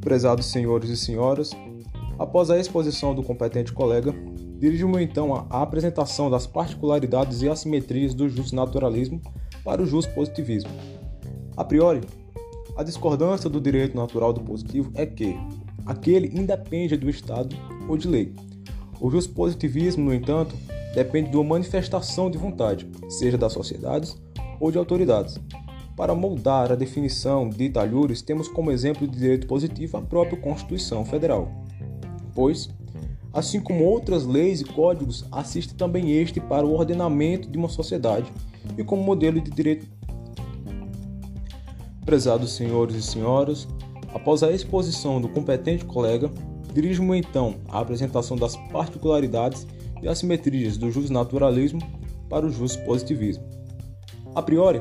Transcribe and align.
Prezados 0.00 0.46
senhores 0.46 0.90
e 0.90 0.96
senhoras, 0.96 1.50
após 2.18 2.50
a 2.50 2.58
exposição 2.58 3.14
do 3.14 3.22
competente 3.22 3.72
colega, 3.72 4.14
dirijo-me 4.58 5.02
então 5.02 5.34
à 5.34 5.62
apresentação 5.62 6.30
das 6.30 6.46
particularidades 6.46 7.42
e 7.42 7.48
assimetrias 7.48 8.14
do 8.14 8.28
justnaturalismo 8.28 9.20
para 9.64 9.82
o 9.82 9.86
justpositivismo. 9.86 10.70
A 11.56 11.64
priori, 11.64 12.00
a 12.76 12.82
discordância 12.82 13.50
do 13.50 13.60
direito 13.60 13.96
natural 13.96 14.32
do 14.32 14.40
positivo 14.40 14.90
é 14.94 15.04
que 15.04 15.36
aquele 15.84 16.28
independe 16.28 16.96
do 16.96 17.10
Estado 17.10 17.54
ou 17.88 17.96
de 17.96 18.08
lei. 18.08 18.34
O 19.00 19.10
justpositivismo, 19.10 20.04
no 20.04 20.14
entanto, 20.14 20.54
depende 20.94 21.30
de 21.30 21.36
uma 21.36 21.44
manifestação 21.44 22.30
de 22.30 22.38
vontade, 22.38 22.90
seja 23.08 23.36
das 23.36 23.52
sociedades 23.52 24.16
ou 24.58 24.70
de 24.70 24.78
autoridades. 24.78 25.38
Para 25.96 26.14
moldar 26.14 26.72
a 26.72 26.74
definição 26.74 27.48
de 27.48 27.64
Italhures, 27.64 28.22
temos 28.22 28.48
como 28.48 28.70
exemplo 28.70 29.06
de 29.06 29.18
direito 29.18 29.46
positivo 29.46 29.96
a 29.96 30.02
própria 30.02 30.40
Constituição 30.40 31.04
Federal, 31.04 31.50
pois, 32.34 32.70
assim 33.32 33.60
como 33.60 33.84
outras 33.84 34.24
leis 34.24 34.60
e 34.60 34.64
códigos, 34.64 35.26
assiste 35.30 35.74
também 35.74 36.12
este 36.12 36.40
para 36.40 36.66
o 36.66 36.72
ordenamento 36.72 37.50
de 37.50 37.58
uma 37.58 37.68
sociedade 37.68 38.32
e 38.78 38.84
como 38.84 39.02
modelo 39.02 39.40
de 39.40 39.50
direito. 39.50 39.86
Prezados 42.04 42.54
senhores 42.54 42.96
e 42.96 43.02
senhoras, 43.02 43.68
após 44.14 44.42
a 44.42 44.50
exposição 44.50 45.20
do 45.20 45.28
competente 45.28 45.84
colega, 45.84 46.30
dirijo-me 46.72 47.18
então 47.18 47.56
à 47.68 47.80
apresentação 47.80 48.36
das 48.36 48.56
particularidades 48.72 49.66
e 50.02 50.08
assimetrias 50.08 50.76
do 50.76 50.90
justnaturalismo 50.90 51.80
para 52.28 52.46
o 52.46 52.84
positivismo. 52.84 53.44
A 54.34 54.40
priori, 54.40 54.80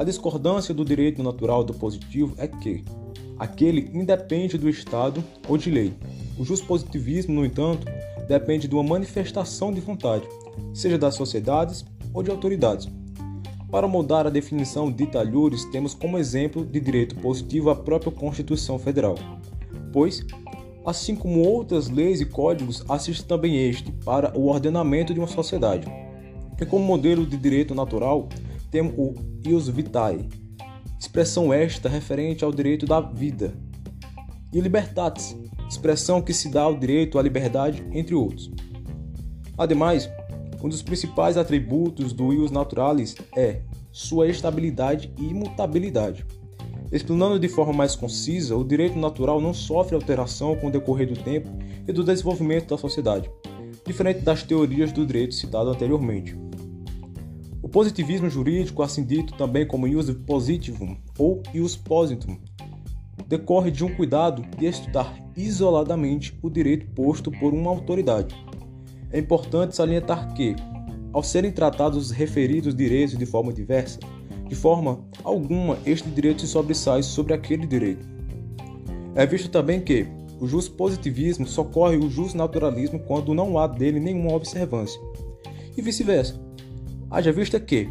a 0.00 0.02
discordância 0.02 0.72
do 0.72 0.82
direito 0.82 1.22
natural 1.22 1.62
do 1.62 1.74
positivo 1.74 2.34
é 2.38 2.48
que 2.48 2.82
aquele 3.38 3.90
independe 3.92 4.56
do 4.56 4.66
Estado 4.66 5.22
ou 5.46 5.58
de 5.58 5.70
lei. 5.70 5.92
O 6.38 6.64
positivismo, 6.64 7.34
no 7.34 7.44
entanto, 7.44 7.86
depende 8.26 8.66
de 8.66 8.74
uma 8.74 8.82
manifestação 8.82 9.70
de 9.70 9.78
vontade, 9.82 10.26
seja 10.72 10.96
das 10.96 11.16
sociedades 11.16 11.84
ou 12.14 12.22
de 12.22 12.30
autoridades. 12.30 12.88
Para 13.70 13.86
mudar 13.86 14.26
a 14.26 14.30
definição 14.30 14.90
de 14.90 15.06
talhures, 15.06 15.66
temos 15.66 15.92
como 15.92 16.16
exemplo 16.16 16.64
de 16.64 16.80
direito 16.80 17.14
positivo 17.16 17.68
a 17.68 17.76
própria 17.76 18.10
Constituição 18.10 18.78
Federal, 18.78 19.16
pois, 19.92 20.24
assim 20.86 21.14
como 21.14 21.46
outras 21.46 21.90
leis 21.90 22.22
e 22.22 22.24
códigos, 22.24 22.82
assiste 22.88 23.26
também 23.26 23.68
este 23.68 23.92
para 23.92 24.32
o 24.34 24.48
ordenamento 24.48 25.12
de 25.12 25.20
uma 25.20 25.28
sociedade. 25.28 25.86
E 26.58 26.64
como 26.64 26.86
modelo 26.86 27.26
de 27.26 27.36
direito 27.36 27.74
natural, 27.74 28.30
temos 28.70 28.94
o 28.96 29.14
ius 29.46 29.68
vitae, 29.68 30.28
expressão 30.98 31.52
esta 31.52 31.88
referente 31.88 32.44
ao 32.44 32.52
direito 32.52 32.86
da 32.86 33.00
vida, 33.00 33.52
e 34.52 34.60
libertatis, 34.60 35.36
expressão 35.68 36.20
que 36.20 36.32
se 36.32 36.48
dá 36.48 36.62
ao 36.62 36.76
direito 36.76 37.18
à 37.18 37.22
liberdade, 37.22 37.84
entre 37.92 38.14
outros. 38.14 38.50
Ademais, 39.56 40.10
um 40.62 40.68
dos 40.68 40.82
principais 40.82 41.36
atributos 41.36 42.12
do 42.12 42.32
ius 42.32 42.50
naturalis 42.50 43.14
é 43.36 43.62
sua 43.92 44.28
estabilidade 44.28 45.12
e 45.18 45.28
imutabilidade. 45.28 46.26
Explanando 46.92 47.38
de 47.38 47.48
forma 47.48 47.72
mais 47.72 47.94
concisa, 47.94 48.56
o 48.56 48.64
direito 48.64 48.98
natural 48.98 49.40
não 49.40 49.54
sofre 49.54 49.94
alteração 49.94 50.56
com 50.56 50.66
o 50.66 50.70
decorrer 50.70 51.06
do 51.06 51.16
tempo 51.16 51.48
e 51.86 51.92
do 51.92 52.02
desenvolvimento 52.02 52.68
da 52.68 52.78
sociedade, 52.78 53.30
diferente 53.86 54.20
das 54.20 54.42
teorias 54.42 54.90
do 54.92 55.06
direito 55.06 55.34
citado 55.34 55.70
anteriormente. 55.70 56.36
O 57.62 57.68
positivismo 57.68 58.28
jurídico, 58.30 58.82
assim 58.82 59.04
dito 59.04 59.34
também 59.34 59.66
como 59.66 59.86
ius 59.86 60.10
positivum 60.10 60.96
ou 61.18 61.42
ius 61.54 61.76
positum, 61.76 62.38
decorre 63.26 63.70
de 63.70 63.84
um 63.84 63.94
cuidado 63.94 64.42
de 64.56 64.66
estudar 64.66 65.14
isoladamente 65.36 66.38
o 66.42 66.48
direito 66.48 66.86
posto 66.94 67.30
por 67.30 67.52
uma 67.52 67.70
autoridade. 67.70 68.34
É 69.12 69.18
importante 69.18 69.76
salientar 69.76 70.32
que, 70.34 70.56
ao 71.12 71.22
serem 71.22 71.52
tratados 71.52 72.06
os 72.06 72.10
referidos 72.10 72.74
direitos 72.74 73.16
de 73.16 73.26
forma 73.26 73.52
diversa, 73.52 73.98
de 74.48 74.54
forma 74.54 75.04
alguma 75.22 75.78
este 75.84 76.08
direito 76.08 76.40
se 76.40 76.48
sobressai 76.48 77.02
sobre 77.02 77.34
aquele 77.34 77.66
direito. 77.66 78.08
É 79.14 79.26
visto 79.26 79.50
também 79.50 79.80
que 79.80 80.06
o 80.40 80.70
positivismo 80.70 81.46
socorre 81.46 81.96
o 81.96 82.34
naturalismo 82.34 82.98
quando 83.00 83.34
não 83.34 83.58
há 83.58 83.66
dele 83.66 84.00
nenhuma 84.00 84.32
observância, 84.32 85.00
e 85.76 85.82
vice-versa. 85.82 86.49
Haja 87.10 87.32
vista 87.32 87.58
que, 87.58 87.88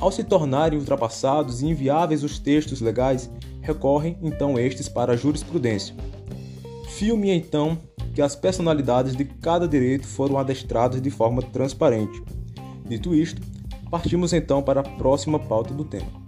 ao 0.00 0.12
se 0.12 0.22
tornarem 0.22 0.78
ultrapassados 0.78 1.60
e 1.60 1.66
inviáveis 1.66 2.22
os 2.22 2.38
textos 2.38 2.80
legais, 2.80 3.30
recorrem 3.60 4.16
então 4.22 4.58
estes 4.58 4.88
para 4.88 5.14
a 5.14 5.16
jurisprudência. 5.16 5.94
Filme 6.90 7.30
então 7.30 7.76
que 8.14 8.22
as 8.22 8.36
personalidades 8.36 9.16
de 9.16 9.24
cada 9.24 9.66
direito 9.66 10.06
foram 10.06 10.38
adestradas 10.38 11.00
de 11.00 11.10
forma 11.10 11.42
transparente. 11.42 12.22
Dito 12.86 13.14
isto, 13.14 13.40
partimos 13.90 14.32
então 14.32 14.62
para 14.62 14.80
a 14.80 14.84
próxima 14.84 15.38
pauta 15.38 15.74
do 15.74 15.84
tema. 15.84 16.21